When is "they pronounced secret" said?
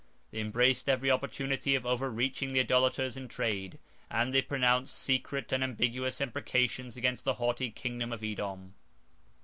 4.33-5.51